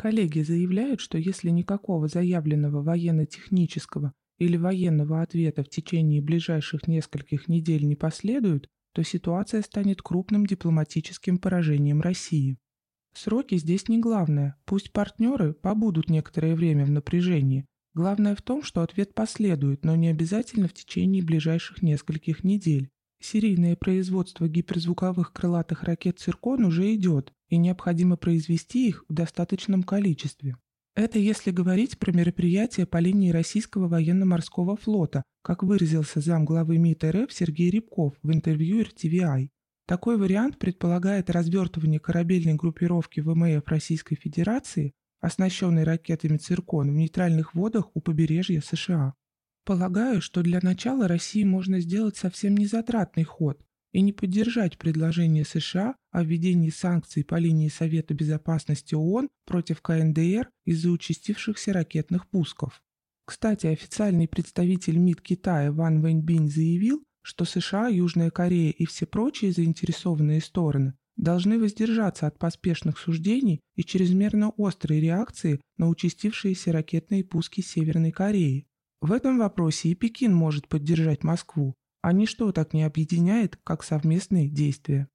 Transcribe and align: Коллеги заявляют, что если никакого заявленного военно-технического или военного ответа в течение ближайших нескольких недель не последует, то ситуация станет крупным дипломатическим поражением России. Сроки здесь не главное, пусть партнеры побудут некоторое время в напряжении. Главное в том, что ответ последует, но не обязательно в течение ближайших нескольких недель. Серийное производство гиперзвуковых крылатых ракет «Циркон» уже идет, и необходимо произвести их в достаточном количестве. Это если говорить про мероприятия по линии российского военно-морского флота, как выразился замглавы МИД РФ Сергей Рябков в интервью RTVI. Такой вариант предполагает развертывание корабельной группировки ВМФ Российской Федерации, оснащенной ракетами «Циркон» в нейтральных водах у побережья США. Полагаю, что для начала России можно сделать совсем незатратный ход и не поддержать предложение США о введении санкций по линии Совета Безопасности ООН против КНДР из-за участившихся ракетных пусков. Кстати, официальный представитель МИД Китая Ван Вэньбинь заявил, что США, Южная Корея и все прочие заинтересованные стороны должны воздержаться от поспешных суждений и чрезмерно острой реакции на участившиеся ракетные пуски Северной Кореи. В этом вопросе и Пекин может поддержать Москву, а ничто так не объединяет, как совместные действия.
Коллеги 0.00 0.40
заявляют, 0.40 0.98
что 0.98 1.18
если 1.18 1.50
никакого 1.50 2.08
заявленного 2.08 2.82
военно-технического 2.82 4.14
или 4.38 4.56
военного 4.56 5.20
ответа 5.20 5.62
в 5.62 5.68
течение 5.68 6.22
ближайших 6.22 6.88
нескольких 6.88 7.48
недель 7.48 7.84
не 7.84 7.96
последует, 7.96 8.66
то 8.94 9.02
ситуация 9.02 9.60
станет 9.60 10.00
крупным 10.00 10.46
дипломатическим 10.46 11.36
поражением 11.36 12.00
России. 12.00 12.56
Сроки 13.12 13.56
здесь 13.56 13.88
не 13.88 13.98
главное, 13.98 14.56
пусть 14.64 14.90
партнеры 14.90 15.52
побудут 15.52 16.08
некоторое 16.08 16.54
время 16.54 16.86
в 16.86 16.90
напряжении. 16.90 17.66
Главное 17.92 18.34
в 18.34 18.40
том, 18.40 18.62
что 18.62 18.80
ответ 18.80 19.12
последует, 19.12 19.84
но 19.84 19.96
не 19.96 20.08
обязательно 20.08 20.66
в 20.66 20.72
течение 20.72 21.22
ближайших 21.22 21.82
нескольких 21.82 22.42
недель. 22.42 22.88
Серийное 23.20 23.76
производство 23.76 24.48
гиперзвуковых 24.48 25.32
крылатых 25.32 25.82
ракет 25.82 26.18
«Циркон» 26.18 26.64
уже 26.64 26.94
идет, 26.94 27.32
и 27.48 27.58
необходимо 27.58 28.16
произвести 28.16 28.88
их 28.88 29.04
в 29.08 29.12
достаточном 29.12 29.82
количестве. 29.82 30.56
Это 30.96 31.18
если 31.18 31.50
говорить 31.50 31.98
про 31.98 32.12
мероприятия 32.12 32.86
по 32.86 32.96
линии 32.96 33.30
российского 33.30 33.88
военно-морского 33.88 34.76
флота, 34.76 35.22
как 35.42 35.62
выразился 35.62 36.20
замглавы 36.20 36.78
МИД 36.78 37.04
РФ 37.04 37.32
Сергей 37.32 37.70
Рябков 37.70 38.14
в 38.22 38.32
интервью 38.32 38.82
RTVI. 38.82 39.50
Такой 39.86 40.16
вариант 40.16 40.58
предполагает 40.58 41.30
развертывание 41.30 42.00
корабельной 42.00 42.54
группировки 42.54 43.20
ВМФ 43.20 43.66
Российской 43.66 44.16
Федерации, 44.16 44.92
оснащенной 45.20 45.84
ракетами 45.84 46.38
«Циркон» 46.38 46.90
в 46.90 46.94
нейтральных 46.94 47.54
водах 47.54 47.90
у 47.94 48.00
побережья 48.00 48.60
США. 48.60 49.14
Полагаю, 49.64 50.20
что 50.20 50.42
для 50.42 50.60
начала 50.62 51.06
России 51.06 51.44
можно 51.44 51.80
сделать 51.80 52.16
совсем 52.16 52.56
незатратный 52.56 53.24
ход 53.24 53.60
и 53.92 54.00
не 54.00 54.12
поддержать 54.12 54.78
предложение 54.78 55.44
США 55.44 55.96
о 56.10 56.22
введении 56.22 56.70
санкций 56.70 57.24
по 57.24 57.36
линии 57.36 57.68
Совета 57.68 58.14
Безопасности 58.14 58.94
ООН 58.94 59.28
против 59.44 59.82
КНДР 59.82 60.50
из-за 60.64 60.90
участившихся 60.90 61.72
ракетных 61.72 62.28
пусков. 62.28 62.82
Кстати, 63.26 63.66
официальный 63.66 64.28
представитель 64.28 64.98
МИД 64.98 65.20
Китая 65.20 65.72
Ван 65.72 66.00
Вэньбинь 66.00 66.50
заявил, 66.50 67.04
что 67.22 67.44
США, 67.44 67.88
Южная 67.88 68.30
Корея 68.30 68.70
и 68.70 68.86
все 68.86 69.06
прочие 69.06 69.52
заинтересованные 69.52 70.40
стороны 70.40 70.94
должны 71.16 71.58
воздержаться 71.58 72.26
от 72.26 72.38
поспешных 72.38 72.98
суждений 72.98 73.60
и 73.76 73.84
чрезмерно 73.84 74.52
острой 74.56 75.00
реакции 75.00 75.60
на 75.76 75.88
участившиеся 75.88 76.72
ракетные 76.72 77.24
пуски 77.24 77.60
Северной 77.60 78.10
Кореи. 78.10 78.66
В 79.00 79.12
этом 79.12 79.38
вопросе 79.38 79.88
и 79.88 79.94
Пекин 79.94 80.34
может 80.34 80.68
поддержать 80.68 81.24
Москву, 81.24 81.74
а 82.02 82.12
ничто 82.12 82.52
так 82.52 82.74
не 82.74 82.82
объединяет, 82.82 83.56
как 83.64 83.82
совместные 83.82 84.48
действия. 84.48 85.08